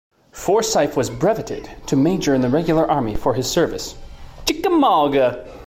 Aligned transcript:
Forsyth 0.31 0.97
was 0.97 1.11
brevetted 1.11 1.85
to 1.85 1.95
major 1.95 2.33
in 2.33 2.41
the 2.41 2.49
Regular 2.49 2.89
Army 2.89 3.13
for 3.13 3.35
his 3.35 3.47
service 3.47 3.93
Chickamauga. 4.45 5.45